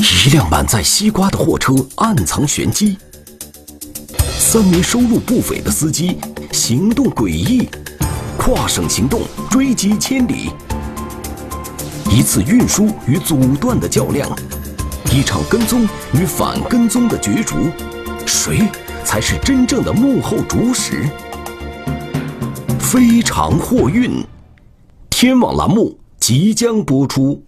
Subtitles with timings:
[0.00, 2.96] 一辆满载西瓜的货车暗藏玄机，
[4.38, 6.16] 三名收入不菲的司机
[6.52, 7.68] 行动诡异，
[8.38, 10.52] 跨省行动追击千里。
[12.10, 14.26] 一次运输与阻断的较量，
[15.12, 17.56] 一场跟踪与反跟踪的角逐，
[18.24, 18.66] 谁
[19.04, 21.06] 才是真正的幕后主使？
[22.78, 24.24] 非常货运，
[25.10, 27.44] 天网栏目即将播出。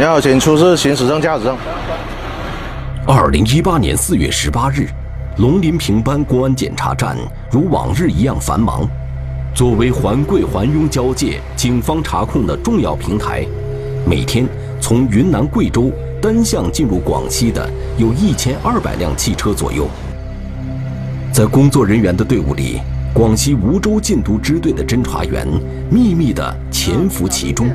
[0.00, 1.54] 你好，请出示行驶证、驾驶证。
[3.06, 4.88] 二零一八年四月十八日，
[5.36, 7.14] 龙林平班公安检查站
[7.50, 8.88] 如往日一样繁忙。
[9.54, 13.44] 作为环桂环雍交界警方查控的重要平台，
[14.06, 14.48] 每天
[14.80, 19.86] 从云南贵州单向进入广西的有一千二百辆汽车左右。
[21.30, 22.80] 在工作人员的队伍里，
[23.12, 25.46] 广西梧州禁毒支队的侦查员
[25.90, 27.68] 秘密地潜伏其中。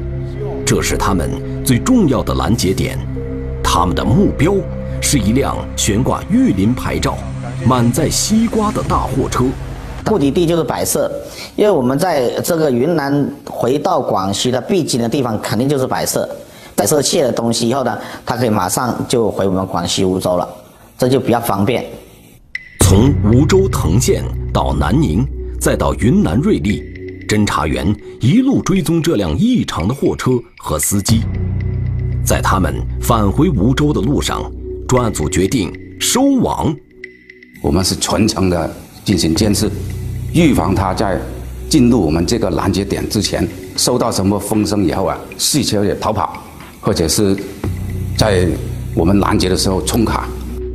[0.65, 1.29] 这是他们
[1.65, 2.95] 最重要的拦截点，
[3.63, 4.53] 他们的目标
[5.01, 7.17] 是一辆悬挂玉林牌照、
[7.67, 9.45] 满载西瓜的大货车。
[10.05, 11.11] 目的地就是百色，
[11.55, 16.29] 因为我们在这个云南回到广西的必经的地方，肯定就是百色。
[16.75, 20.47] 百色卸了东西以后呢，他可以马上就回我们广西梧州了，
[20.99, 21.83] 这就比较方便。
[22.81, 25.25] 从梧州藤县到南宁，
[25.59, 26.83] 再到云南瑞丽。
[27.27, 31.21] 侦查员一路追踪这辆异常的货车和司机，
[32.23, 34.51] 在他们返回梧州的路上，
[34.87, 36.75] 专案组决定收网。
[37.61, 39.69] 我们是全程的进行监视，
[40.33, 41.19] 预防他在
[41.67, 46.43] 进入我们这个拦截点之前，收到什么风声以后啊，汽车也逃跑，
[46.79, 47.35] 或者是
[48.15, 48.47] 在
[48.93, 50.27] 我们拦截的时候冲卡。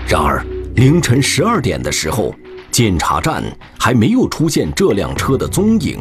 [0.09, 0.44] 然而，
[0.75, 2.34] 凌晨十二点的时候，
[2.72, 3.43] 检查站
[3.78, 5.97] 还没有出现这辆车的踪影。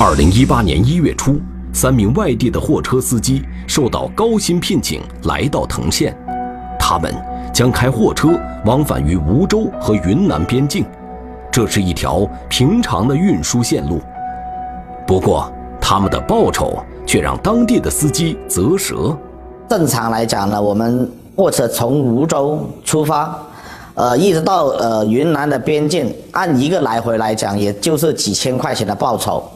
[0.00, 1.40] 二零一八年一月初，
[1.72, 6.14] 三名外地的货车司机受到高薪聘请，来到藤县。
[6.76, 7.14] 他们
[7.52, 8.30] 将开货车
[8.66, 10.84] 往返于梧州和云南边境，
[11.48, 14.00] 这是一条平常的运输线路。
[15.06, 15.50] 不过，
[15.80, 16.76] 他们的报酬
[17.06, 19.16] 却让当地的司机啧舌。
[19.68, 23.38] 正常来讲呢，我们货车从梧州出发，
[23.94, 29.48] 呃，一直到呃云南的边境，按一个来回来讲，也就是几千块钱的报酬。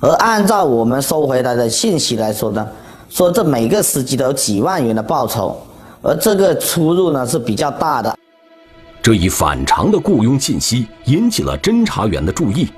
[0.00, 2.66] 而按照我们收回来的信息来说呢，
[3.10, 5.56] 说这每个司机都有几万元的报酬，
[6.00, 8.16] 而这个出入呢是比较大的。
[9.02, 12.68] 这一反常的雇佣信息引起了侦查员的注意。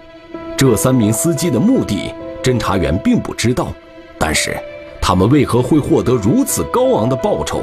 [0.56, 2.12] 这三名司机的目的，
[2.43, 3.69] 侦查员并不知道，
[4.19, 4.56] 但是
[5.00, 7.62] 他们为何会获得如此高昂的报酬？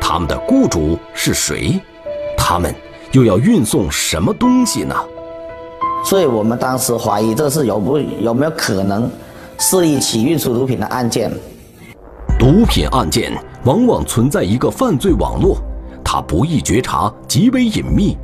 [0.00, 1.80] 他们的雇主是谁？
[2.36, 2.74] 他们
[3.12, 4.94] 又要运送什么东西呢？
[6.04, 9.08] 所以我们当时怀疑这是有不有没有可能
[9.58, 11.30] 是一起运输毒品的案件。
[12.38, 13.32] 毒品案件
[13.64, 15.58] 往往存在一个犯罪网络，
[16.02, 18.16] 它不易觉察，极为隐秘。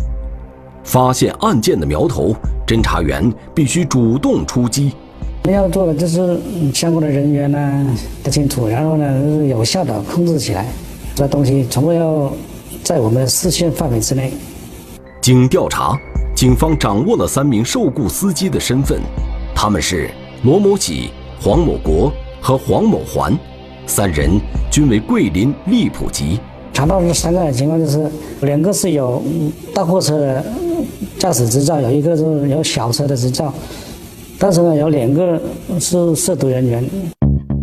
[0.83, 2.35] 发现案件的苗头，
[2.67, 4.93] 侦查员必须主动出击。
[5.45, 6.41] 我们要做的就是
[6.73, 7.87] 相关的人员呢
[8.25, 10.67] 得清楚，然后呢有效的控制起来，
[11.15, 12.33] 这东西从不要
[12.83, 14.33] 在我们的视线范围之内。
[15.21, 15.97] 经调查。
[16.47, 19.01] 警方掌握了三名受雇司机的身份，
[19.53, 20.09] 他们是
[20.45, 23.37] 罗某喜、黄某国和黄某环，
[23.85, 24.31] 三人
[24.71, 26.39] 均为桂林荔浦籍。
[26.73, 28.09] 查到这三个情况就是，
[28.43, 29.21] 两个是有
[29.75, 30.45] 大货车的
[31.19, 33.53] 驾驶执照，有一个是有小车的执照，
[34.39, 35.43] 但是呢，有两个
[35.81, 36.89] 是涉毒人员。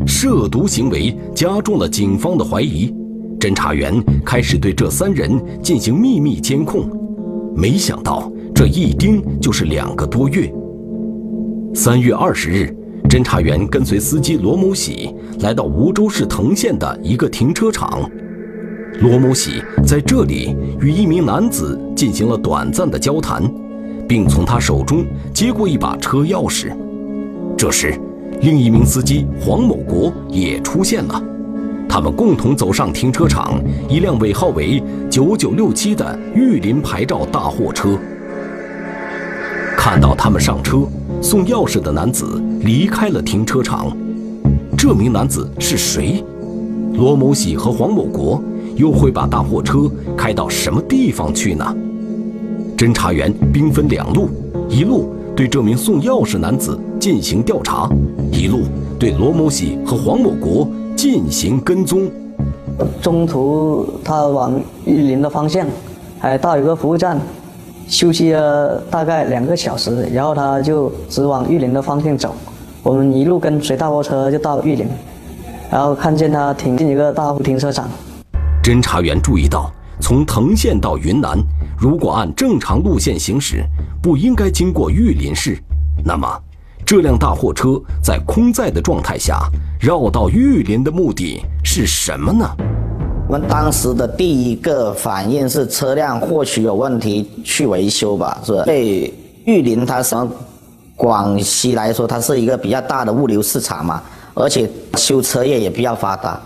[0.06, 2.94] 涉毒行为加重了警方的怀疑，
[3.40, 6.86] 侦查员开始对这三人进行秘密监控，
[7.56, 8.30] 没想到。
[8.64, 10.50] 这一盯就是两个多月。
[11.76, 12.74] 三月二十日，
[13.10, 18.10] 侦查员跟随司机罗某喜来到梧州市藤县的一个停车场。
[19.02, 23.44] 罗某喜在这里与一名男子进行了短暂的交谈，
[24.08, 26.72] 并从他手中接过一把车钥匙。
[27.58, 27.94] 这时，
[28.40, 31.22] 另一名司机黄某国也出现了。
[31.90, 38.00] 他们共同走上停车场，一辆尾号为九九六七的玉林牌照大货车。
[39.86, 40.88] 看到他们上车，
[41.22, 43.92] 送钥匙的男子离开了停车场。
[44.78, 46.24] 这名男子是谁？
[46.94, 48.42] 罗某喜和黄某国
[48.78, 51.76] 又会把大货车开到什么地方去呢？
[52.78, 54.30] 侦查员兵分两路，
[54.70, 57.90] 一路对这名送钥匙男子进行调查，
[58.32, 58.62] 一路
[58.98, 60.66] 对罗某喜和黄某国
[60.96, 62.10] 进行跟踪。
[63.02, 65.68] 中途他往玉林的方向，
[66.20, 67.20] 还到一个服务站，
[67.94, 72.36] 休息了大概两个小时，然后他就直往玉林的方向走。
[72.82, 74.88] 我们一路跟随大货车就到玉林，
[75.72, 77.88] 然后看见他停进一个大停车场。
[78.64, 81.38] 侦查员注意到，从藤县到云南，
[81.78, 83.64] 如果按正常路线行驶，
[84.02, 85.56] 不应该经过玉林市。
[86.04, 86.28] 那么，
[86.84, 89.38] 这辆大货车在空载的状态下
[89.80, 92.50] 绕到玉林的目的是什么呢？
[93.34, 98.62] 我们当时的第一个反应是车辆或许有问题，去维修吧，是吧？
[98.64, 99.12] 对，
[99.46, 100.32] 玉林它什么？
[100.96, 104.04] 广西来说，它是一个比较大的物流市场嘛，
[104.36, 106.40] 而且修车业也比较发达。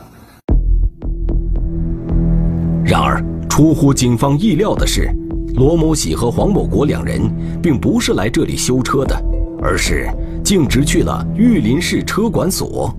[2.85, 5.13] 然而，出乎警方意料的是，
[5.55, 7.19] 罗某喜和黄某国两人
[7.61, 9.21] 并不是来这里修车的，
[9.61, 10.07] 而是
[10.41, 12.89] 径直去了玉林市车管所，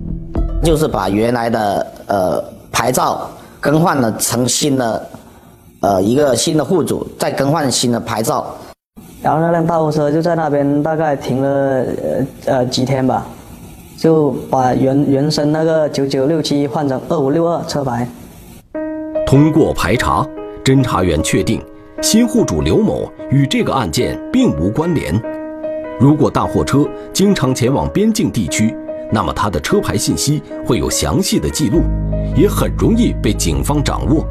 [0.63, 5.09] 就是把原来的呃牌照更换了成新的，
[5.81, 8.55] 呃一个新的户主，再更换新的牌照。
[9.21, 13.27] 然后那辆大货车就在那边大概停了呃呃几天吧，
[13.97, 18.09] 就把原原生那个九九六七换成二五六二车牌。
[19.27, 20.27] 通过排查，
[20.65, 21.61] 侦查员确定
[22.01, 25.21] 新户主刘某与这个案件并无关联。
[25.99, 28.73] 如果大货车经常前往边境地区，
[29.11, 31.83] 那么他的车牌信息会有详细的记录，
[32.39, 34.25] 也很容易被警方掌握。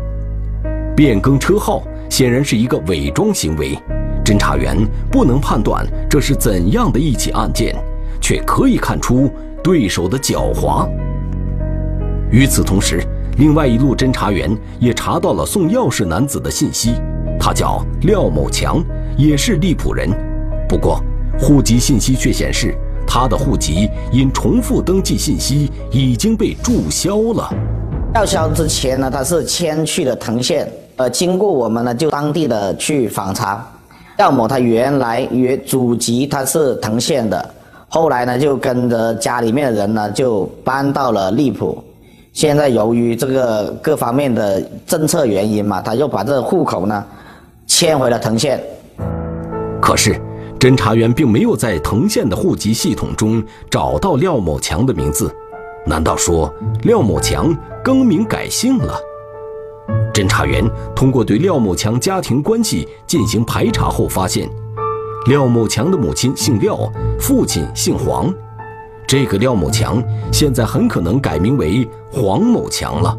[0.95, 3.77] 变更车号显然是一个伪装行为。
[4.23, 4.77] 侦查员
[5.11, 7.75] 不能判断这是怎样的一起案件，
[8.19, 9.31] 却可以看出
[9.63, 10.89] 对手的狡猾。
[12.29, 13.01] 与此同时，
[13.37, 14.49] 另外一路侦查员
[14.79, 16.95] 也查到了送钥匙男子的信息，
[17.39, 18.83] 他叫廖某强，
[19.17, 20.09] 也是荔浦人。
[20.67, 21.01] 不过，
[21.39, 22.75] 户籍信息却显示
[23.07, 27.49] 他的户籍因重复登记信息已经被注销了。
[28.17, 33.63] 吊销之前呢，他是迁去了藤县，呃，经过我们呢就当地的去访查。
[34.17, 37.53] 廖某他原来原祖籍他是藤县的，
[37.87, 41.77] 后来呢就跟着家里面的人呢就搬到了荔浦，
[42.33, 47.05] 现在由于这个各方面的政策原因嘛，他又把这个户口呢
[47.67, 48.59] 迁回了藤县。
[49.79, 50.19] 可是，
[50.59, 55.31] 侦查员并没有在藤县的户籍系统中找到廖某强的名字，
[55.87, 56.53] 难道说
[56.83, 58.99] 廖某强更名改姓了？
[60.13, 64.49] 侦查员通过对廖某强家庭关系进行排查后发现，
[65.27, 66.77] 廖某强的母亲姓廖，
[67.19, 68.33] 父亲姓黄。
[69.07, 73.17] 这个廖某强现在很可能改名为黄某强了。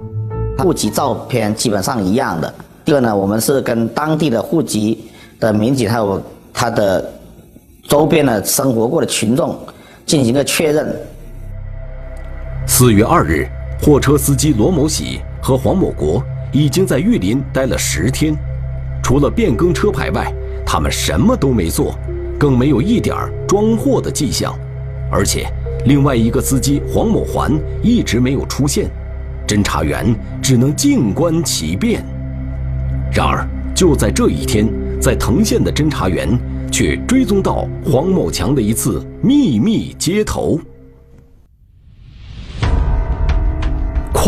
[0.59, 2.53] 户籍照片基本上一样的。
[2.85, 5.09] 第二呢，我们是跟当地的户籍
[5.41, 6.21] 的民警还有
[6.53, 7.11] 他的
[7.85, 9.59] 周边的生活过的群众
[10.05, 10.95] 进行个确认。
[12.71, 13.49] 四月二日，
[13.81, 16.23] 货车司机罗某喜和黄某国。
[16.53, 18.37] 已经在玉林待了十天，
[19.03, 20.33] 除了变更车牌外，
[20.67, 21.99] 他们什么都没做，
[22.39, 23.17] 更没有一点
[23.49, 24.55] 装货的迹象。
[25.11, 25.51] 而且，
[25.87, 28.89] 另外一个司机黄某环一直没有出现，
[29.47, 32.05] 侦查员只能静观其变。
[33.13, 34.69] 然而，就在这一天，
[35.01, 36.39] 在藤县的侦查员
[36.71, 40.61] 却追踪到黄某强的一次秘密接头。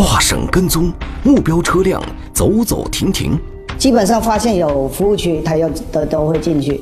[0.03, 0.91] 跨省跟踪
[1.23, 2.01] 目标车辆，
[2.33, 3.37] 走走停停。
[3.77, 6.81] 基本上发现有服务区，他要都都会进去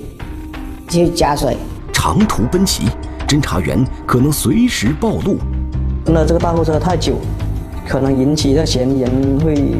[0.88, 1.58] 去加水。
[1.92, 2.84] 长途奔袭，
[3.28, 5.36] 侦查员可能随时暴露。
[6.06, 7.16] 跟了这个大货车太久，
[7.86, 9.76] 可能引起这嫌疑人会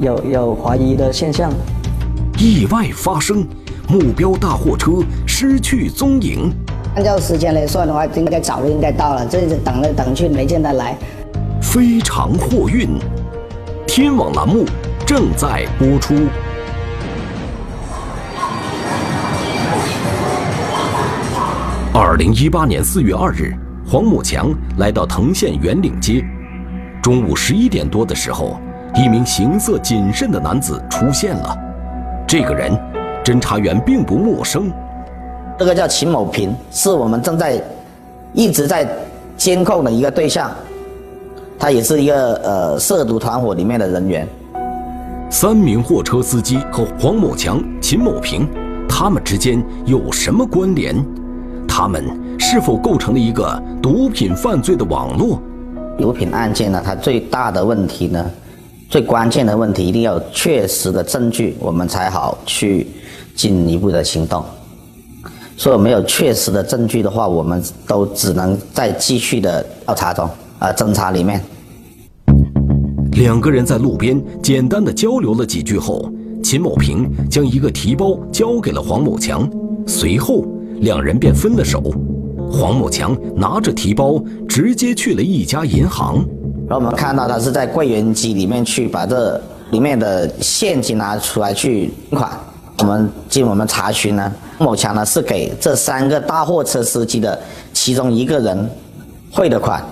[0.00, 1.52] 有有怀疑的现象。
[2.38, 3.46] 意外发生，
[3.90, 6.50] 目标大货车失去踪影。
[6.96, 10.96] 按照时间来算的话，应该早就应该到了，这是等来等去没见他来。
[11.70, 12.98] 非常货运，
[13.86, 14.64] 天网栏目
[15.06, 16.16] 正在播出。
[21.94, 23.54] 二零一八年四月二日，
[23.86, 26.24] 黄某强来到藤县园岭街。
[27.00, 28.58] 中午十一点多的时候，
[28.96, 31.56] 一名行色谨慎的男子出现了。
[32.26, 32.76] 这个人，
[33.24, 34.72] 侦查员并不陌生。
[35.56, 37.62] 这个叫秦某平，是我们正在
[38.32, 38.88] 一直在
[39.36, 40.50] 监控的一个对象。
[41.60, 44.26] 他也是一个呃涉毒团伙里面的人员。
[45.28, 48.48] 三名货车司机和黄某强、秦某平，
[48.88, 50.96] 他们之间有什么关联？
[51.68, 52.02] 他们
[52.38, 55.38] 是否构成了一个毒品犯罪的网络？
[55.98, 58.24] 毒品案件呢，它最大的问题呢，
[58.88, 62.86] 最关键的问题一定要有确实的证据，我们才好去
[63.36, 64.42] 进一步的行动。
[65.58, 70.28] 所以没有确实的证据的话，我们都只能在继续的调查中
[70.60, 71.42] 啊侦查里面。
[73.14, 76.10] 两个人在路边简单的交流了几句后，
[76.42, 79.50] 秦某平将一个提包交给了黄某强，
[79.86, 81.82] 随后两人便分了手。
[82.50, 86.16] 黄某强拿着提包直接去了一家银行，
[86.68, 89.40] 然后我们看到他是在柜员机里面去把这
[89.70, 92.30] 里面的现金拿出来去款。
[92.78, 97.38] 我们经我们查询呢，某强呢是给这三个大货车司机的
[97.72, 98.70] 其中一个人
[99.30, 99.84] 汇的款。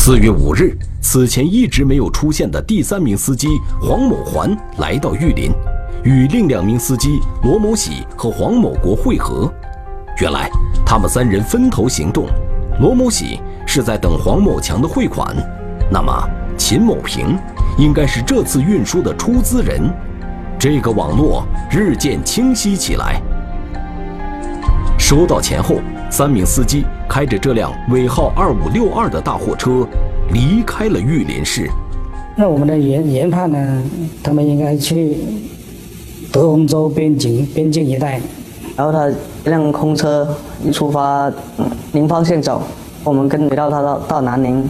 [0.00, 3.48] 四月五日，此前一直没有出现的第三名司机
[3.80, 5.50] 黄某环来到玉林，
[6.04, 9.52] 与另两名司机罗某喜和黄某国会合。
[10.20, 10.48] 原来，
[10.86, 12.26] 他们三人分头行动，
[12.80, 15.36] 罗某喜是在等黄某强的汇款，
[15.90, 16.10] 那么
[16.56, 17.36] 秦某平
[17.76, 19.82] 应该是这次运输的出资人。
[20.58, 23.20] 这个网络日渐清晰起来。
[24.96, 29.86] 收到钱后，三名司机开着这辆尾号二五六二的大货车
[30.32, 31.70] 离开了玉林市。
[32.36, 33.82] 那我们的研研判呢？
[34.22, 35.16] 他们应该去
[36.32, 38.20] 德宏州边境边境一带。
[38.76, 40.26] 然后他一辆空车
[40.64, 41.30] 一出发，
[41.92, 42.62] 宁方向走，
[43.02, 44.68] 我们跟随到他到到南宁。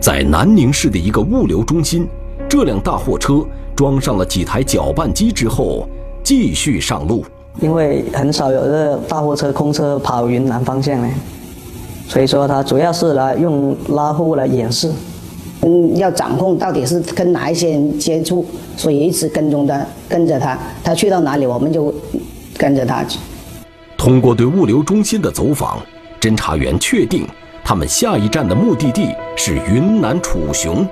[0.00, 2.06] 在南宁市的一个物流中心，
[2.48, 3.44] 这辆大货车
[3.74, 5.88] 装上了几台搅拌机之后，
[6.22, 7.24] 继续上路。
[7.60, 11.08] 因为很少有这大货车空车跑云南方向呢，
[12.08, 14.90] 所以说他主要是来用拉货来掩饰。
[15.62, 18.44] 嗯，要掌控到底是跟哪一些人接触，
[18.76, 21.92] 所以一直跟踪他跟着他，他去到哪里我们就
[22.58, 23.18] 跟着他去。
[23.96, 25.78] 通过对物流中心的走访，
[26.20, 27.26] 侦查员确定
[27.64, 30.86] 他们下一站的目的地是云南楚雄。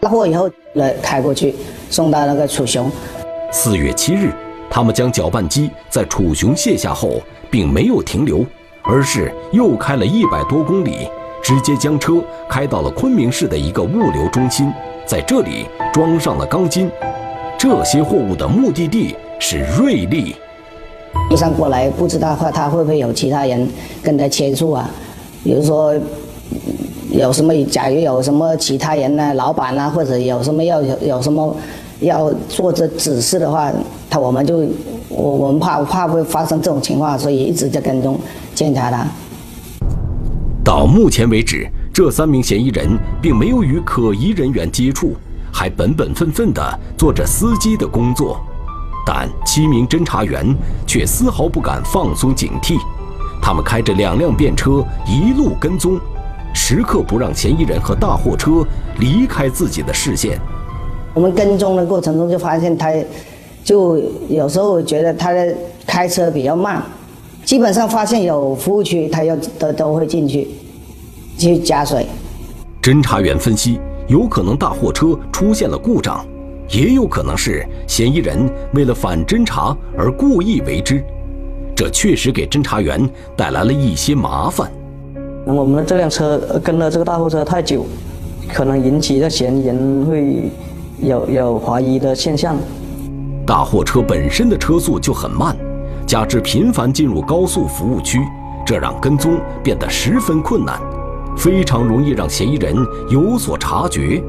[0.00, 1.54] 拉货以后来开过去，
[1.88, 2.88] 送到那个楚雄。
[3.50, 4.30] 四月七日，
[4.74, 8.44] 他们将搅拌机在楚雄卸下后，并没有停留，
[8.82, 11.08] 而是又开了一百多公里。
[11.40, 12.14] 直接将车
[12.48, 14.72] 开到了昆明市的一个物流中心，
[15.06, 16.90] 在这里装上了钢筋。
[17.56, 20.34] 这些货物的目的地是瑞丽。
[21.30, 23.68] 一上过来，不知道话他会不会有其他人
[24.02, 24.90] 跟他接触啊？
[25.44, 25.94] 比如说
[27.12, 31.54] 有什么，假如有什么其他人呢，老板啊，或者有什么要有有什么
[32.00, 33.70] 要做这指示的话，
[34.14, 34.58] 他我们就
[35.08, 38.16] 我我们怕怕会发生这种情况，所以一直在跟踪
[38.54, 39.04] 监察他。
[40.64, 45.16] 到目前为止，这三名嫌疑人并没有与可疑人员接触，
[45.52, 46.62] 还本本分分地
[46.96, 48.38] 做着司机的工作。
[49.04, 50.46] 但七名侦查员
[50.86, 52.78] 却丝毫不敢放松警惕，
[53.42, 55.98] 他们开着两辆便车一路跟踪，
[56.54, 58.64] 时刻不让嫌疑人和大货车
[59.00, 60.38] 离开自己的视线。
[61.12, 62.92] 我们跟踪的过程中就发现他，
[63.64, 65.52] 就有时候觉得他的
[65.86, 66.82] 开车比较慢。
[67.44, 70.48] 基本上发现有服务区，他要都都会进去
[71.36, 72.06] 去加水。
[72.80, 76.24] 侦查员分析，有可能大货车出现了故障，
[76.70, 81.02] 也有可能是嫌疑人为了反侦查而故意为之。
[81.76, 83.06] 这确实给侦查员
[83.36, 84.70] 带来了一些麻烦。
[85.44, 87.84] 那我们的这辆车跟了这个大货车太久，
[88.52, 90.50] 可能引起这嫌疑人会
[91.02, 92.56] 有有怀疑的现象。
[93.46, 95.56] 大货车本身的车速就很慢。
[96.06, 98.20] 加之频繁进入高速服务区，
[98.64, 100.78] 这让跟踪变得十分困难，
[101.36, 102.74] 非常容易让嫌疑人
[103.10, 104.22] 有所察觉。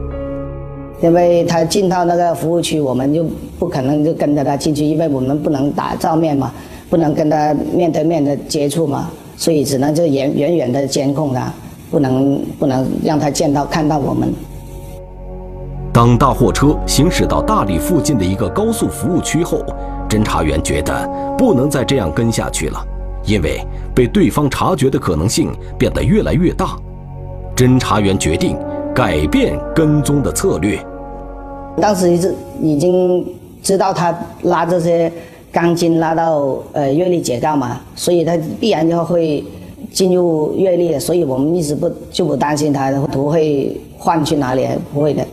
[1.01, 3.25] 因为他进到那个服务区，我们就
[3.59, 6.51] 不可能就跟着他进去，因为我们不能打照面嘛，
[6.89, 11.53] 不能跟他面对面的接触嘛，所以只能就远远远的监控他，
[11.91, 14.33] 不能不能让他见到看到我们。
[15.95, 19.63] 当大货车行驶到大理附近的一个高速服务区后。
[20.09, 22.85] 侦查员觉得不能再这样跟下去了，
[23.23, 23.61] 因为
[23.95, 26.75] 被对方察觉的可能性变得越来越大。
[27.55, 28.57] 侦查员决定
[28.93, 30.77] 改变跟踪的策略。
[31.77, 33.25] 当时是已经
[33.63, 35.09] 知道他拉这些
[35.49, 39.41] 钢筋拉到呃月历解告嘛，所以他必然就会
[39.93, 45.25] 进入月历的，所以我们一直不就不担心他图会换去哪里，不会的。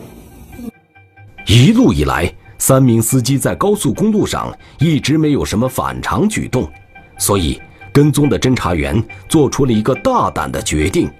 [1.46, 2.32] 一路以来。
[2.58, 6.70] 三名司机在高速公路上一直没有什么反常举动，
[7.18, 7.60] 所以
[7.92, 11.10] 跟踪的侦查员做出了一个大胆的决定，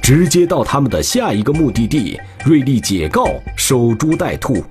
[0.00, 4.64] 直接到他们的下一个目的地瑞丽解告守株待兔。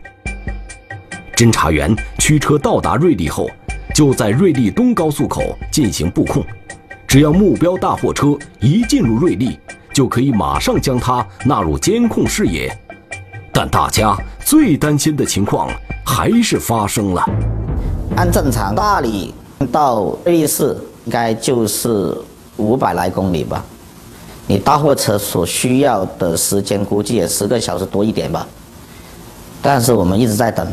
[1.35, 3.49] 侦查员驱车到达瑞丽后，
[3.93, 6.41] 就在瑞丽东高速口进行布控，
[7.05, 9.59] 只要目标大货车一进入瑞丽，
[9.93, 12.73] 就可以马上将它纳入监控视野。
[13.59, 15.67] 但大家最担心的情况
[16.05, 17.25] 还是发生了。
[18.15, 19.33] 按正常，大理
[19.71, 22.15] 到瑞丽市应该就是
[22.57, 23.65] 五百来公里吧。
[24.45, 28.47] 你大货车所需要的时间估计也十个小时多一点吧。
[29.59, 30.67] 但是我们一直在等。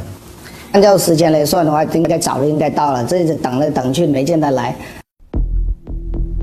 [0.73, 4.77] 按照时间来算的话，应该早就应该到了，这一直等来等去没见他来。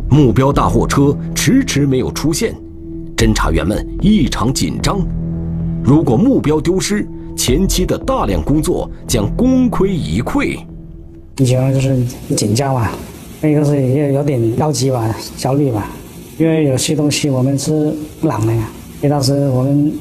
[0.09, 2.55] 目标大货车迟迟没有出现，
[3.15, 4.99] 侦查员们异常紧张。
[5.83, 10.57] 如果目标丢失，前期的大量工作将功亏一篑。
[11.37, 12.03] 一情就是
[12.35, 12.91] 紧张吧，
[13.41, 15.89] 那个是也有点着急吧，焦虑吧，
[16.37, 18.69] 因为有些东西我们是不朗的呀。
[18.97, 19.91] 因为当时我们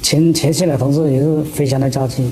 [0.00, 2.30] 前前线的同志也是非常的着急。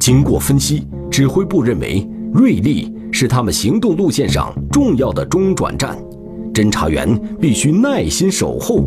[0.00, 5.96] 经过分析，指挥部认为瑞丽是他们行动路线上重要的中转站，
[6.52, 8.82] 侦查员必须耐心守候。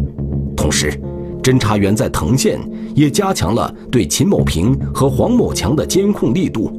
[0.57, 0.99] 同时，
[1.47, 2.59] 侦查员在藤县
[2.93, 6.69] 也加强了对秦某平和黄某强的监控力度，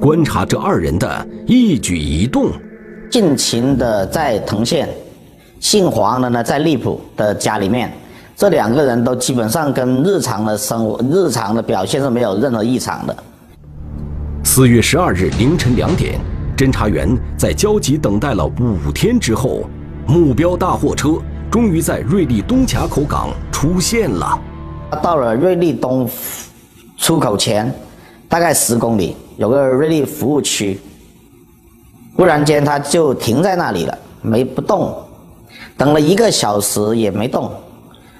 [0.00, 2.52] 观察这二人的一举一动。
[3.10, 4.88] 近秦的在藤县，
[5.58, 7.92] 姓黄的呢在荔浦的家里面，
[8.36, 13.16] 这两个人都基本上跟日常的生活、日常的表现是没有任何异常的。
[14.44, 16.20] 四月十二日凌晨两点，
[16.56, 19.64] 侦查员在焦急等待了五天之后，
[20.06, 21.14] 目标大货车。
[21.50, 24.38] 终于在瑞丽东卡口港出现了。
[25.02, 26.08] 到了瑞丽东
[26.96, 27.72] 出口前，
[28.28, 30.78] 大概十公里有个瑞丽服务区。
[32.16, 34.94] 忽然间，他就停在那里了，没不动。
[35.76, 37.50] 等了一个小时也没动。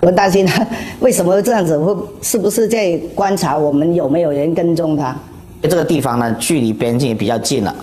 [0.00, 0.64] 我担心他
[1.00, 1.78] 为什么这样子？
[1.78, 5.16] 会是不是在观察我们有没有人跟踪他？
[5.62, 7.75] 这个地方呢，距离边境也比较近了。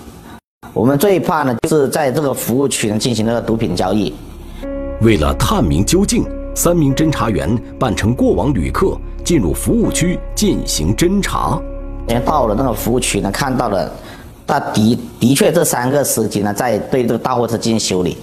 [0.73, 4.13] 我们最怕呢，就是在这个服务区呢进行那个毒品交易。
[5.03, 11.61] 为了探明究竟，三名侦查员扮成过往旅客进入服务区进行侦查。
[12.25, 13.91] 到了那个服务区呢，看到了，
[14.47, 18.17] 他的的确这三个司机呢在对这个大货车进行修理。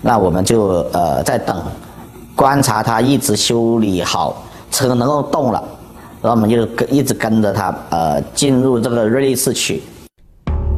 [0.00, 1.60] 那我们就呃在等，
[2.36, 5.60] 观察他一直修理好，车能够动了，
[6.22, 9.82] 然后我们就跟一直跟着他呃进入这个瑞丽市区。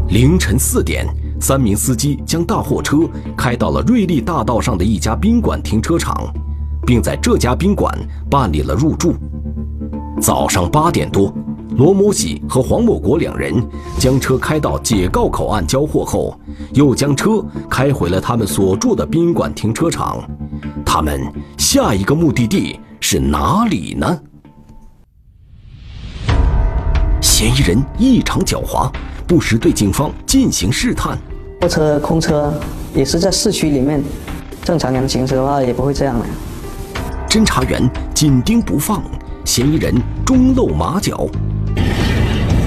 [0.09, 1.07] 凌晨四点。
[1.41, 2.99] 三名司机将大货车
[3.37, 6.33] 开到了瑞丽大道上的一家宾馆停车场，
[6.87, 7.93] 并在这家宾馆
[8.31, 9.15] 办理了入住。
[10.21, 11.33] 早上八点多，
[11.79, 13.55] 罗某喜和黄某国两人
[13.99, 16.39] 将车开到解告口岸交货后，
[16.75, 20.23] 又将车开回了他们所住的宾馆停车场。
[20.85, 21.21] 他们
[21.57, 24.21] 下一个目的地是哪里呢？
[27.23, 28.93] 嫌疑人异常狡猾，
[29.27, 31.19] 不时对警方进行试探。
[31.61, 32.51] 货车空车
[32.95, 34.03] 也是在市区里面，
[34.65, 36.25] 正常人行驶的话也不会这样的。
[37.29, 39.03] 侦查员紧盯不放，
[39.45, 39.95] 嫌疑人
[40.25, 41.29] 终露马脚。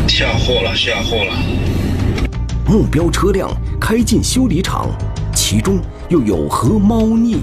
[0.08, 1.34] 下货了，下货了！
[2.68, 3.50] 目标车辆
[3.82, 4.88] 开进修理厂，
[5.34, 7.38] 其中又有何猫腻？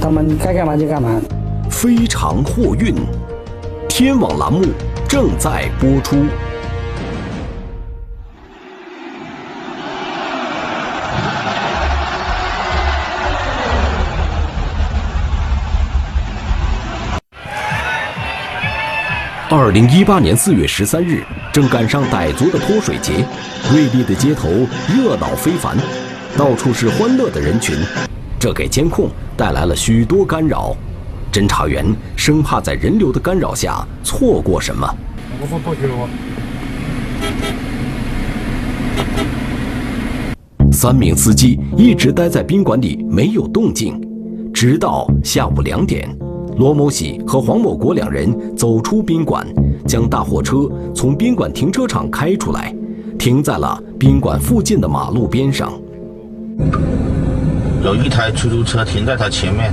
[0.00, 1.20] 他们该干嘛就干嘛。
[1.70, 2.96] 非常货运，
[3.88, 4.64] 天网栏目
[5.08, 6.16] 正在播出。
[19.70, 23.24] 二零一八年四月十三日，正赶上傣族的泼水节，
[23.72, 25.76] 瑞丽的街头热闹非凡，
[26.36, 27.76] 到处是欢乐的人群，
[28.36, 30.76] 这给监控带来了许多干扰。
[31.30, 34.92] 侦查员生怕在人流的干扰下错过什么。
[40.72, 43.94] 三名司机一直待在宾馆里没有动静，
[44.52, 46.12] 直到下午两点。
[46.56, 49.46] 罗某喜和黄某国两人走出宾馆，
[49.86, 52.74] 将大货车从宾馆停车场开出来，
[53.18, 55.72] 停在了宾馆附近的马路边上。
[57.82, 59.72] 有一台出租车停在他前面，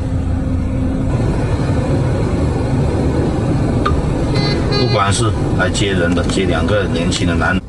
[4.80, 5.26] 不管是
[5.60, 7.62] 来接人的，接两个年轻的男人。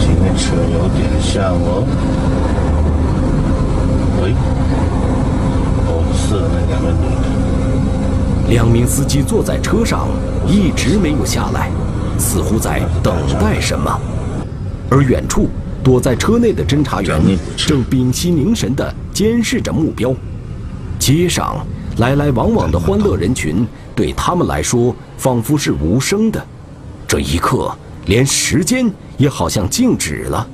[0.00, 1.84] 今天车有点像哦。
[8.54, 10.06] 两名司机坐在车上，
[10.46, 11.72] 一直没有下来，
[12.16, 14.00] 似乎在等待什么。
[14.88, 15.48] 而远处
[15.82, 17.20] 躲在车内的侦查员
[17.56, 20.14] 正屏息凝神地监视着目标。
[21.00, 26.40] 街上来来往往的欢乐人群，对他们来说仿佛是无声的。
[27.08, 30.46] 这一刻，连时间也好像静止了。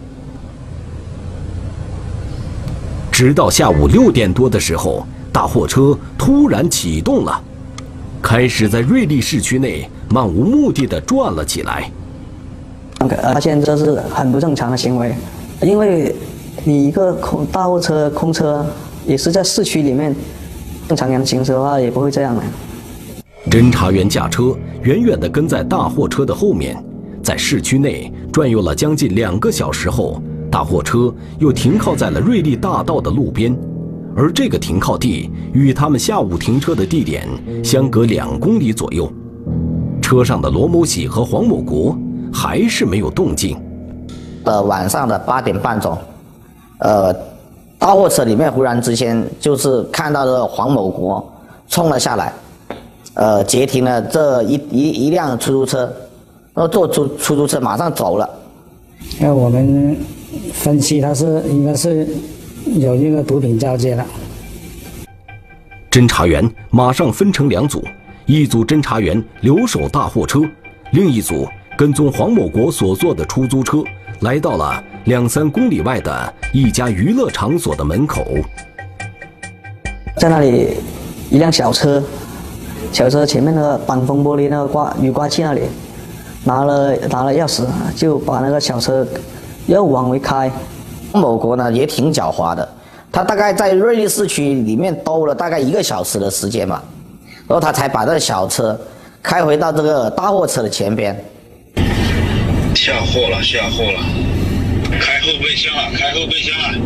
[3.12, 7.42] 直到下午六点多的时候，大货车突然启动了，
[8.22, 11.90] 开始在瑞丽市区内漫无目的的转了起来。
[12.98, 15.14] 呃，发现这是很不正常的行为，
[15.62, 16.14] 因为
[16.64, 18.64] 你一个空大货车空车
[19.06, 20.14] 也是在市区里面，
[20.86, 22.42] 正常人行驶的话也不会这样的。
[23.50, 26.76] 侦查员驾车远远地跟在大货车的后面，
[27.22, 33.56] 在市区内转悠了将近两个小时后，大货车又停靠在了瑞丽大道的路边，
[34.20, 37.26] 而这个停靠地与他们下午停车的地点
[37.64, 39.10] 相隔两公里左右。
[40.02, 41.96] 车上的罗某喜和黄某国
[42.30, 43.56] 还是没有动静。
[44.44, 45.96] 呃，晚上的八点半钟，
[46.80, 47.10] 呃，
[47.78, 51.26] 大货车里面忽然之间就是看到了黄某国
[51.70, 52.30] 冲了下来。
[53.14, 55.90] 呃，截停了这一一一辆出租车，
[56.52, 58.28] 然后坐出出租车马上走了。
[59.18, 59.96] 那我们
[60.52, 62.06] 分析他是应该是
[62.66, 64.06] 有一个毒品交接了。
[65.90, 67.84] 侦查员马上分成两组，
[68.26, 70.40] 一组侦查员留守大货车，
[70.92, 73.82] 另一组跟踪黄某国所坐的出租车，
[74.20, 78.24] 来到了两三公里外的一家娱乐场所的门口。
[80.16, 80.76] 在那里，
[81.30, 82.02] 一辆小车。
[82.92, 85.62] 小车前面那个挡风玻璃那个挂雨刮器那里，
[86.44, 89.06] 拿了拿了钥匙，就把那个小车
[89.66, 90.50] 又往回开。
[91.12, 92.68] 某国呢也挺狡猾的，
[93.10, 96.82] 他大概在瑞丽市区里面兜了大概一个小时的时间吧，
[97.48, 98.78] 然后他才把这个小车
[99.22, 101.14] 开回到这个大货车的前边。
[102.74, 104.00] 下货了，下货了，
[105.00, 106.78] 开后备箱了，开后备箱了。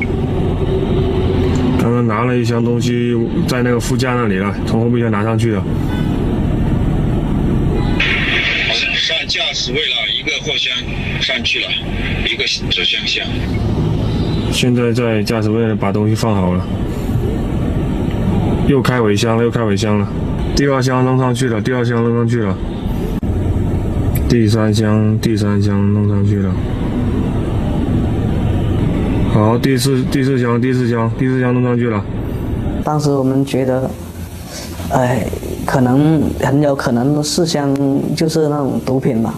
[1.78, 3.14] 刚刚拿了一箱东西
[3.46, 5.62] 在那个副驾那里了，从后备箱拿上去了。
[8.96, 10.72] 上驾驶位了，一个货箱
[11.20, 11.68] 上去了，
[12.26, 13.26] 一个纸箱箱。
[14.54, 16.64] 现在在驾驶位把东西放好了，
[18.68, 20.08] 又开尾箱了，又开尾箱了。
[20.54, 22.56] 第二箱弄上去了，第二箱弄上去了。
[24.28, 26.52] 第三箱，第三箱弄上去了。
[29.32, 32.00] 好，第四第四箱，第四箱，第四箱弄上去了。
[32.84, 33.90] 当时我们觉得，
[34.92, 35.26] 哎，
[35.66, 37.74] 可能很有可能四箱
[38.14, 39.34] 就是那种毒品吧。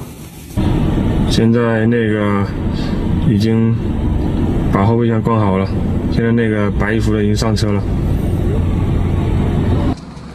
[1.31, 2.45] 现在那个
[3.31, 3.75] 已经
[4.77, 5.67] 把后备箱关好了，
[6.13, 7.83] 现在那个白衣服的已经上车了。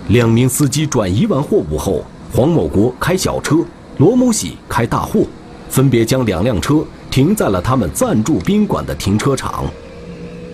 [0.08, 3.58] 两名司机转移完货物后，黄某国开小车，
[3.98, 5.26] 罗某喜开大货，
[5.70, 6.84] 分别将两辆车。
[7.12, 9.66] 停在了他们暂住宾馆的停车场。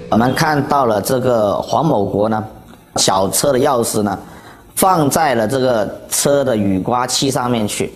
[0.10, 2.44] 我们看到了这个黄某国呢，
[2.98, 4.20] 小车的钥匙呢，
[4.76, 7.94] 放在了这个车的雨刮器上面去，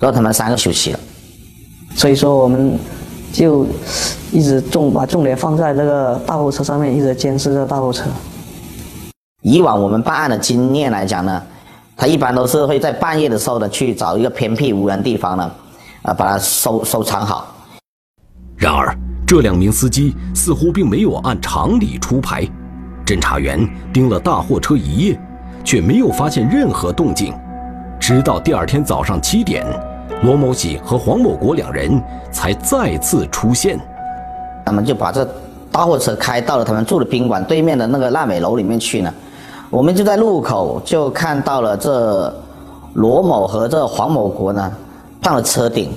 [0.00, 0.98] 然后他们三个休息了。
[1.94, 2.76] 所以说，我们
[3.32, 3.66] 就
[4.30, 8.04] 一直重把重点放在这个大货车上面，一直监视这大货车。
[9.42, 11.42] 以往我们办案的经验来讲呢，
[11.96, 15.50] 他一般都是会在半夜的时候呢，去找一个偏僻无人地方呢。
[16.02, 17.54] 啊，把它收收藏好。
[18.56, 18.92] 然而，
[19.24, 22.44] 这两名司机似乎并没有按常理出牌。
[23.06, 25.20] 侦查员盯了大货车一夜，
[25.62, 27.32] 却没有发现任何动静。
[28.00, 29.64] 直到第二天早上七点，
[30.22, 33.78] 罗某喜和黄某国两人才再次出现。
[34.64, 35.26] 他们就把这
[35.70, 39.12] 大货车开到了他们住的宾馆对面的那个烂尾楼里面去呢。
[39.70, 42.32] 我们就在路口就看到了这
[42.94, 44.72] 罗某和这黄某国呢。
[45.24, 45.88] 上了车顶，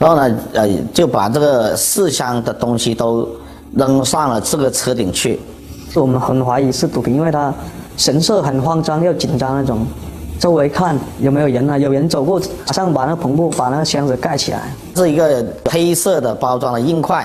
[0.00, 3.28] 然后呢，呃，就把这个四箱的东西都
[3.76, 5.38] 扔上了这个车顶去。
[5.94, 7.54] 我们很怀疑是毒品，因为他
[7.96, 9.86] 神色很慌张又紧张那种，
[10.42, 14.74] 周围看有没有人啊，有人走过，马上把那个篷布把那个箱子盖起来。
[14.96, 17.24] 是一个黑色的包装的硬块。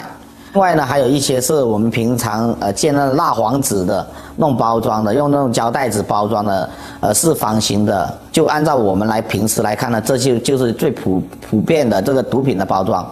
[0.53, 8.15] 另外呢，还有一些是我们平常呃见那蜡黄纸的弄包装的，用那种胶带纸包装的，呃四方形的。
[8.31, 13.03] 就按照我们来平时来看呢，这就就是最普普遍的这个毒品的包装。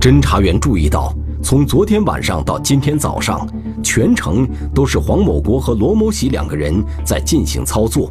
[0.00, 1.12] 侦查员注意到，
[1.44, 3.46] 从昨天晚上到今天早上，
[3.82, 8.10] 全程都是黄某国和罗某喜两个人在进行操作，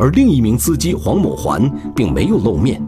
[0.00, 2.80] 而另一名司机黄某环并没有露面。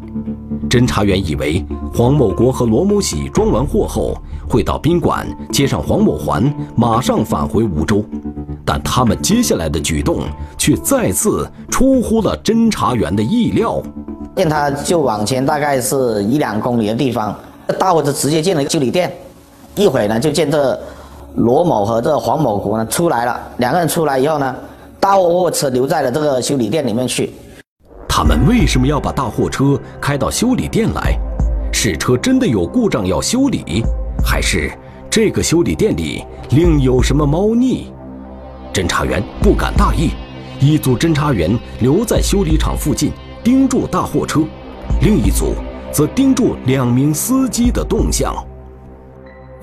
[0.71, 4.17] 侦查员以为黄某国和罗某喜装完货后
[4.49, 6.43] 会到宾馆接上黄某环，
[6.75, 8.03] 马上返回梧州，
[8.65, 10.21] 但他们接下来的举动
[10.57, 13.83] 却再次出乎了侦查员的意料。
[14.35, 17.39] 见他就往前大概是一两公里的地方，
[17.79, 19.13] 大伙子直接进了修理店，
[19.75, 20.79] 一会呢就见这
[21.35, 24.57] 罗某和这黄某国呢出来了，两个人出来以后呢，
[25.03, 27.33] 大货车留在了这个修理店里面去。
[28.09, 31.19] 他们为什么要把大货车开到修理店来？
[31.73, 33.83] 是车真的有故障要修理，
[34.25, 34.71] 还是
[35.11, 37.93] 这个修理店里另有什么猫腻？
[38.73, 40.11] 侦查员不敢大意，
[40.61, 43.11] 一组侦查员留在修理厂附近
[43.43, 44.45] 盯住大货车，
[45.01, 45.55] 另一组
[45.91, 48.33] 则盯住两名司机的动向。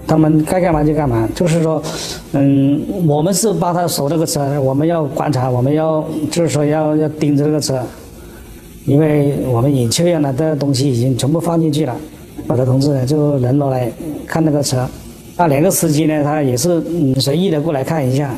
[0.07, 1.81] 他们该干嘛就干嘛，就是说，
[2.31, 7.79] 嗯，我们是帮他守这个车，我们要观察，我们要就是说要要盯着这个车，
[8.85, 11.95] 因为我们营业员呢的东西已经全部放进去了，
[12.47, 13.91] 我的同志呢就轮流来
[14.25, 14.87] 看那个车，
[15.37, 18.33] 那两个司机呢他也是嗯随意的过来看一下，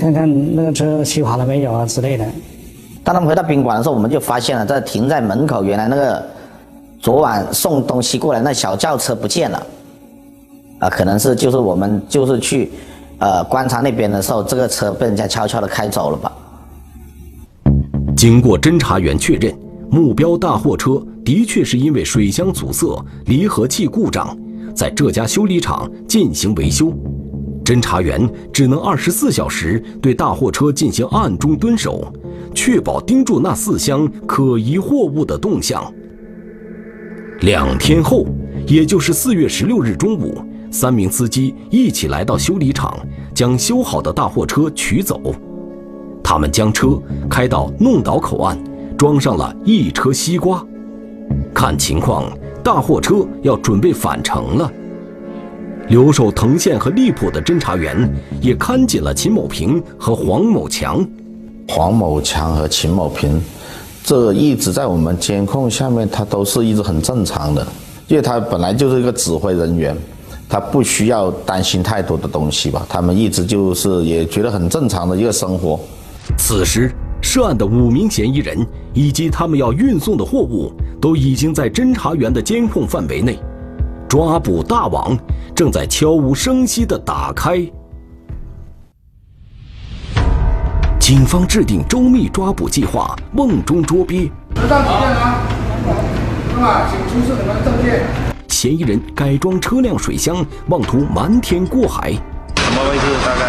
[0.00, 2.24] 看看那个车修好了没有啊之类的。
[3.04, 6.24] 当他们回到宾馆的时候，我们就发现了在停在门口，原来那个
[6.98, 9.66] 昨晚送东西过来那小轿车不见了。
[10.80, 12.70] 啊，可能是就是我们就是去，
[13.18, 16.32] 呃，观察那边的时候，这个车被人家悄悄的开走了吧。
[18.16, 19.54] 经过侦查员确认，
[19.90, 24.36] 目标大货车的确是因为水箱阻塞、离合器故障，
[24.74, 26.92] 在这家修理厂进行维修。
[27.62, 32.10] 侦查员只能二十四小时对大货车进行暗中蹲守，
[32.54, 35.92] 确保盯住那四箱可疑货物的动向。
[37.40, 38.26] 两天后，
[38.66, 40.42] 也就是四月十六日中午。
[40.70, 42.96] 三名司机一起来到修理厂，
[43.34, 45.20] 将修好的大货车取走。
[46.22, 48.56] 他们将车开到弄岛口岸，
[48.96, 50.64] 装上了一车西瓜。
[51.52, 52.30] 看情况，
[52.62, 54.70] 大货车要准备返程了。
[55.88, 58.08] 留守藤县和荔浦的侦查员
[58.40, 61.04] 也看紧了秦某平和黄某强。
[61.68, 63.42] 黄某强和秦某平，
[64.04, 67.66] 这一直在我们监控下面，他都是一直很正常的，
[68.06, 69.96] 因为他本来就是一个指挥人员。
[70.50, 72.84] 他不需要担心太多的东西吧？
[72.88, 75.78] 他们一直就是也觉得很正常的一个生活。
[76.36, 83.38] 此时，涉案的五名嫌疑人以及他们要运送的货物都已经在侦查员的监控范围内，
[84.08, 85.16] 抓捕大网
[85.54, 87.64] 正在悄无声息地打开。
[90.98, 94.30] 警方制定周密抓捕计划，瓮中捉鳖。
[94.56, 95.38] 车上几件啊？
[96.54, 98.29] 那么，请出示你们的证件。
[98.60, 102.12] 嫌疑人改装车辆水箱，妄图瞒天过海。
[102.12, 103.06] 什么位置？
[103.24, 103.46] 大概？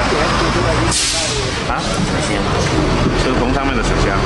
[1.68, 1.82] 啊？
[1.82, 2.42] 水箱。
[3.22, 4.18] 车棚上面的水箱。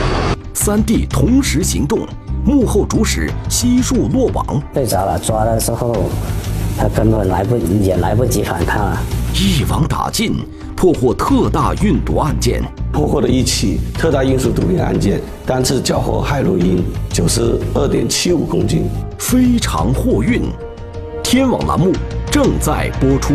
[0.53, 2.07] 三弟同时行动，
[2.45, 4.61] 幕后主使悉数落网。
[4.75, 6.07] 被抓了，抓的时候
[6.77, 9.01] 他根本来不也来不及反抗啊！
[9.33, 10.35] 一网打尽，
[10.75, 12.61] 破获特大运毒案件。
[12.93, 18.87] 破获了一起特大运输毒品案件，单次缴获海洛因九十二点七五公斤。
[19.17, 20.43] 非常货运。
[21.27, 21.91] 天网栏目
[22.31, 23.33] 正在播出。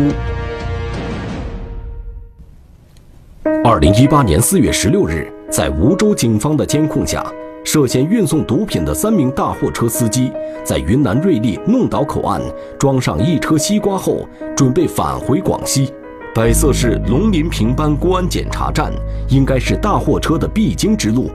[3.65, 7.21] 二零一八年四月十六日，在梧州警方的监控下，
[7.65, 10.31] 涉嫌运送毒品的三名大货车司机，
[10.63, 12.41] 在云南瑞丽弄岛口岸
[12.79, 14.25] 装上一车西瓜后，
[14.55, 15.93] 准备返回广西。
[16.33, 18.89] 百色市龙林平班公安检查站
[19.27, 21.29] 应该是大货车的必经之路，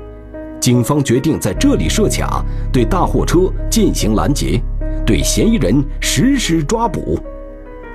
[0.59, 2.43] 警方决定在这里设卡，
[2.73, 3.41] 对大货车
[3.71, 4.59] 进行拦截。
[5.07, 7.17] 对嫌疑人实施抓捕，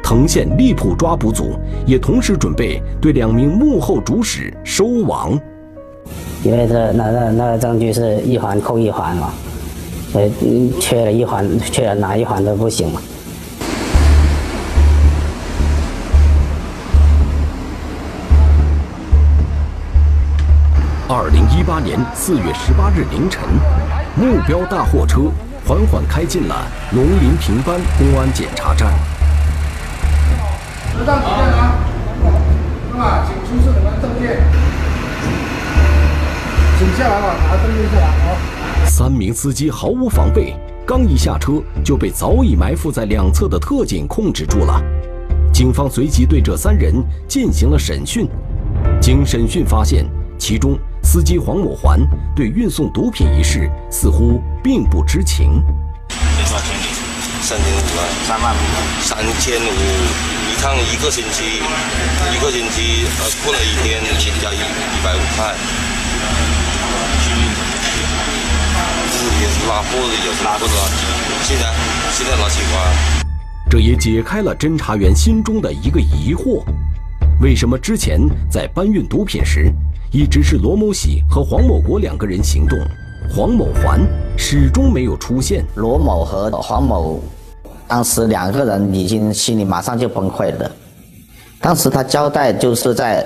[0.01, 5.37] 藤县荔浦抓捕组也同时准备对两名幕后主使收网。
[6.41, 9.33] 因为这那那那个证据是一环扣一环嘛，
[10.13, 13.01] 所以缺了一环，缺了哪一环都不行嘛。
[21.09, 23.43] 二零一八年四月十八日凌晨，
[24.15, 25.23] 目标大货车。
[25.71, 28.91] 缓缓开进了龙林平班公安检查站。
[30.91, 31.37] 车上几件
[32.99, 33.25] 啊？
[33.25, 34.43] 请出示你们证件。
[36.77, 38.85] 请下来吧，拿证件下来啊。
[38.85, 40.53] 三名司机毫无防备，
[40.85, 41.53] 刚一下车
[41.85, 44.83] 就被早已埋伏在两侧的特警控制住了。
[45.53, 46.95] 警方随即对这三人
[47.29, 48.27] 进行了审讯。
[48.99, 50.05] 经审讯发现，
[50.37, 50.77] 其中。
[51.03, 51.99] 司机黄某环
[52.35, 55.61] 对运送毒品一事似乎并不知情。
[56.07, 56.75] 多少钱？
[57.41, 58.57] 三千五万，三万五。
[59.01, 59.69] 三千五
[60.49, 61.43] 一趟一个星期，
[62.33, 64.01] 一个星期呃过了一天
[64.41, 65.55] 加一一百五块。
[69.39, 70.71] 也是拉货的，有时拉不拉。
[71.43, 71.73] 现在
[72.11, 72.81] 现在拉西瓜。
[73.69, 76.63] 这也解开了侦查员心中的一个疑惑：
[77.39, 79.71] 为什么之前在搬运毒品时？
[80.13, 82.77] 一直是罗某喜和黄某国两个人行动，
[83.33, 84.01] 黄某环
[84.37, 85.65] 始终没有出现。
[85.75, 87.23] 罗某和黄某
[87.87, 90.69] 当时两个人已经心里马上就崩溃了。
[91.61, 93.25] 当时他交代就是在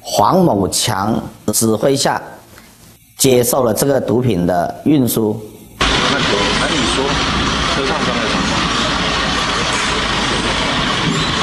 [0.00, 2.20] 黄某强指挥下
[3.16, 5.40] 接受了这个毒品的运输。
[5.78, 7.04] 那那你说
[7.72, 8.50] 车上的了什么？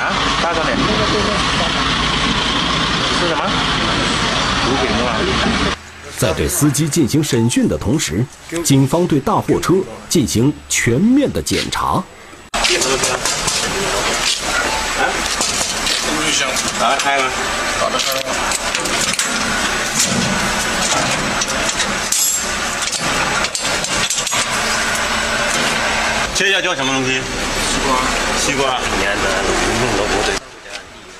[0.03, 0.11] 啊，
[0.43, 0.77] 大概两。
[6.23, 8.25] 在对司机进行审讯的同时，
[8.63, 9.73] 警方对大货车
[10.07, 12.01] 进行全面的检查。
[16.79, 17.25] 打得开吗？
[17.77, 18.21] 打得开吗？
[26.33, 27.19] 这要叫什么东西？
[27.19, 27.99] 西瓜。
[28.39, 28.79] 西瓜。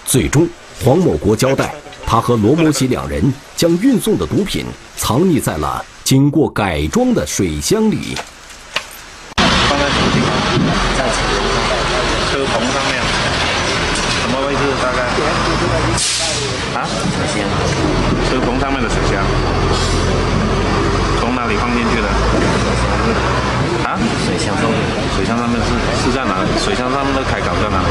[0.06, 0.48] 最终，
[0.82, 8.16] 黄某国交代，他和罗某喜两人将运送的毒品藏匿在了经过改装的水箱里。
[9.36, 10.30] 放在什么地方？
[10.98, 11.00] 在
[12.32, 13.02] 车棚上面。
[14.22, 14.60] 什么位置？
[14.82, 15.00] 大概？
[16.80, 16.88] 啊？
[16.88, 17.44] 水箱。
[18.30, 19.24] 车棚上面的水箱。
[21.20, 22.08] 从哪里放进去的？
[23.90, 24.00] 啊？
[24.26, 24.78] 水箱上面。
[25.16, 25.70] 水箱上面是
[26.06, 26.46] 是在哪？
[26.64, 27.90] 水箱上面的开口在哪里？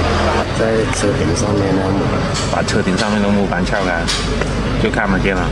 [0.58, 2.20] 在车顶上面的木板。
[2.52, 4.02] 把车顶上面的木板撬开，
[4.82, 5.42] 就看得见了。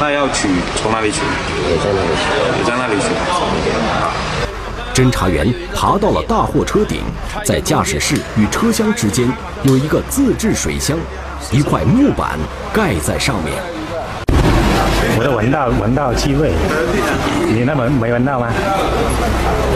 [0.00, 1.20] 那要取从哪里取？
[1.68, 2.22] 也在那里取。
[2.58, 3.08] 也在那里取。
[4.92, 7.02] 侦查员爬到了大货车顶，
[7.44, 10.98] 在驾驶室与车厢之间有一个自制水箱，
[11.50, 12.38] 一块木板
[12.72, 13.54] 盖在上面。
[15.16, 16.52] 我都闻到闻到气味，
[17.46, 18.48] 你那闻没闻到吗？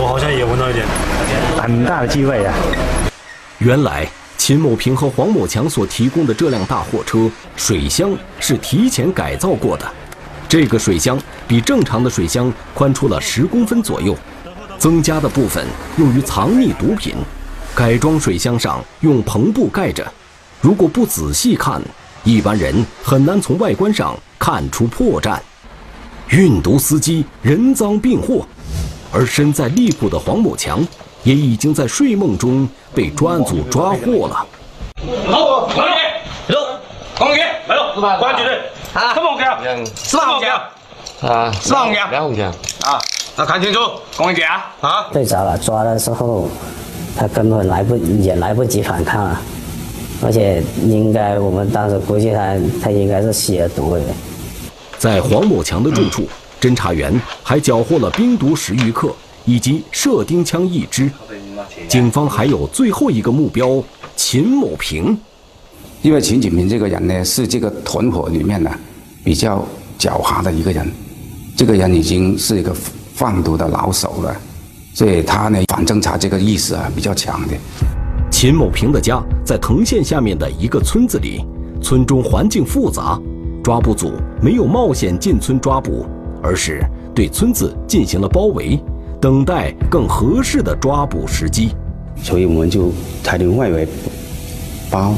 [0.00, 0.86] 我好像也闻到一点，
[1.60, 2.54] 很大的气味啊！
[3.58, 4.06] 原来
[4.46, 9.90] 秦某平和黄某强所提供的这辆大货车水箱是提前改造过的，
[10.46, 14.14] 这个水箱比正常的水箱宽出了十公分左右，
[14.76, 17.14] 增加的部分用于藏匿毒品。
[17.74, 20.06] 改装水箱上用篷布盖着，
[20.60, 21.80] 如果不仔细看，
[22.22, 25.38] 一般人很难从外观上看出破绽。
[26.28, 28.46] 运毒司机人赃并获，
[29.10, 30.86] 而身在利库的黄某强
[31.24, 34.46] 也已经在睡梦中被专案组抓获了。
[35.26, 35.84] 好，王警，
[36.48, 36.54] 走，
[37.18, 38.50] 王警，来喽，公安局的，
[38.92, 39.58] 啊，什么红枪？
[39.94, 40.60] 什么红枪？
[41.22, 42.10] 啊，什么红枪？
[42.10, 42.52] 两红枪。
[42.82, 43.00] 啊，
[43.36, 43.80] 那看清楚，
[44.18, 46.48] 公安局啊，啊，最早了，抓的时候，
[47.16, 49.40] 他根本来不也来不及反抗了，
[50.22, 54.02] 而且应该我们当时估计他他应该是吸了毒的。
[54.98, 56.28] 在黄某强的住处，
[56.60, 59.08] 侦查员还缴获了冰毒十余克
[59.44, 61.10] 以及射钉枪一支。
[61.88, 63.82] 警方还有最后一个目标
[64.16, 65.16] 秦某平，
[66.02, 68.70] 因为秦景平这个人呢，是这个团伙里面呢
[69.22, 69.66] 比较
[69.98, 70.90] 狡猾的一个人，
[71.56, 72.74] 这个人已经是一个
[73.14, 74.36] 贩毒的老手了，
[74.92, 77.54] 所以他呢反侦查这个意识啊比较强的。
[78.30, 81.44] 秦某平的家在藤县下面的一个村子里，
[81.80, 83.18] 村中环境复杂，
[83.62, 86.04] 抓捕组没有冒险进村抓捕，
[86.42, 88.78] 而是对村子进行了包围，
[89.24, 91.70] 等待更合适的抓捕时机。
[92.22, 93.88] 所以我们就采用外围
[94.90, 95.14] 包，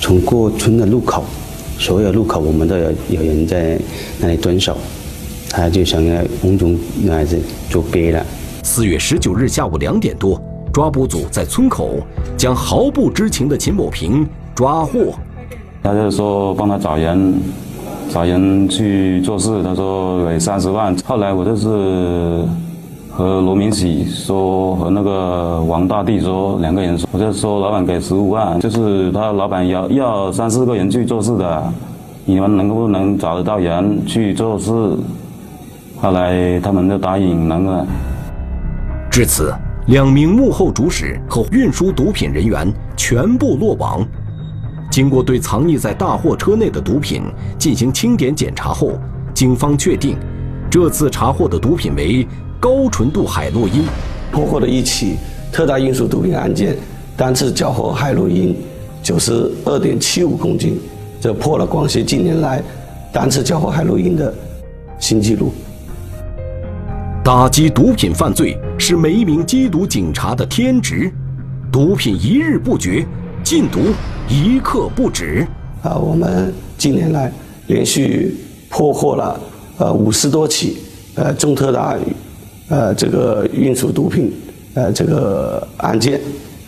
[0.00, 1.24] 从过村的路口，
[1.78, 3.78] 所有路口我们都有有人在
[4.18, 4.78] 那里蹲守，
[5.50, 8.24] 他就想要红中女孩子就憋了。
[8.62, 10.40] 四月十九日下午两点多，
[10.72, 11.98] 抓捕组在村口
[12.38, 15.12] 将毫不知情的秦某平抓获。
[15.82, 17.34] 他就说帮他找人，
[18.08, 20.96] 找人去做事，他说给三十万。
[21.04, 22.48] 后来我就是
[23.12, 31.72] 和罗明喜说，和那个王大帝说，两个人说，我就说老板给十五万，就是他老板要要三四个人去做事的，
[32.24, 34.72] 你们能不能找得到人去做事？
[36.00, 37.86] 后来他们就答应能了。
[39.10, 39.52] 至此，
[39.88, 44.02] 两名幕后主使和运输毒品人员全部落网。
[44.90, 47.22] 经过对藏匿在大货车内的毒品
[47.58, 48.92] 进行清点检查后，
[49.34, 50.16] 警方确定，
[50.70, 52.26] 这次查获的毒品为
[52.60, 53.82] 高纯度海洛因。
[54.30, 55.16] 破获了一起
[55.50, 56.76] 特大运输毒品案件，
[57.16, 58.54] 单次缴获海洛因
[59.02, 60.78] 九十二点七五公斤，
[61.20, 62.62] 这破了广西近年来
[63.12, 64.32] 单次缴获海洛因的
[65.00, 65.52] 新纪录。
[67.24, 71.10] 打击毒品犯罪是每一名缉毒警察的天职，
[71.72, 73.04] 毒品一日不绝，
[73.42, 73.80] 禁毒
[74.28, 75.44] 一刻不止。
[75.82, 77.32] 啊，我们近年来
[77.66, 78.36] 连续
[78.68, 79.40] 破获了
[79.78, 80.78] 呃五十多起
[81.16, 81.96] 呃重特大
[82.70, 84.32] 呃这个运输毒品
[84.74, 86.18] 呃这个案件，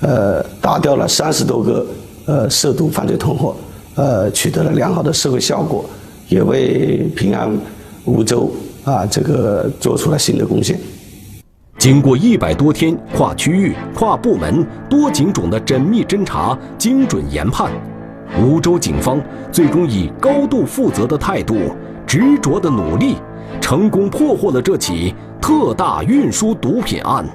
[0.00, 1.86] 呃打掉了三十多个
[2.26, 3.56] 呃涉毒犯罪同伙，
[3.94, 5.84] 呃取得了良好的社会效果，
[6.28, 7.50] 也为平安
[8.04, 8.50] 梧州
[8.84, 10.78] 啊这个做出了新的贡献。
[11.78, 17.72] 经过一百多天跨区域、跨部门、多警种的缜密侦查、精准研判，
[18.40, 21.56] 梧州警方最终以高度负责的态度、
[22.06, 23.16] 执着的努力，
[23.60, 25.12] 成功破获了这起
[25.42, 27.26] 特大运输毒品案。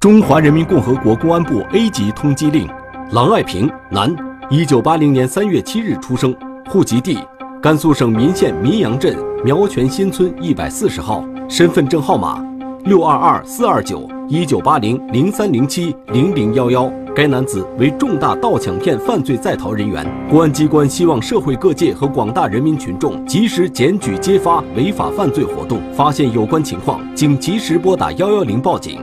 [0.00, 2.68] 中华人民共和国公安部 A 级通缉令：
[3.12, 4.12] 郎爱平，男，
[4.50, 6.36] 一九八零年三月七日出生，
[6.68, 7.24] 户籍地
[7.62, 12.44] 甘肃省岷县岷阳镇苗泉新村一百四十号，身份证号码
[12.86, 16.88] 六二二四二九一九八零零三零七零零幺幺。
[17.16, 20.06] 该男子为重大盗抢骗犯罪在逃人员。
[20.30, 29.00] 公安机关希望社会各界和广大人民群众及时检举揭发违法犯罪活动，发现有关情况，请及时拨打幺幺零报警。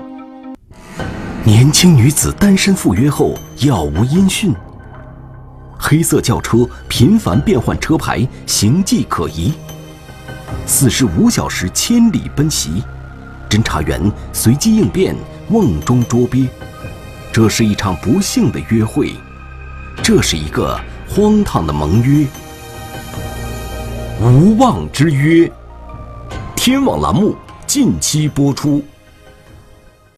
[1.43, 4.53] 年轻女子单身赴约后杳无音讯，
[5.77, 9.51] 黑色轿车频繁变换车牌，形迹可疑。
[10.65, 12.81] 四十五小时千里奔袭，
[13.53, 15.15] 侦查员随机应变，
[15.51, 16.49] 瓮中捉鳖。
[17.31, 19.13] 这是一场不幸的约会，
[20.01, 20.75] 这是一个
[21.07, 22.25] 荒唐的盟约，
[24.19, 25.51] 无望之约。
[26.55, 27.35] 天网栏目
[27.67, 28.83] 近期播出。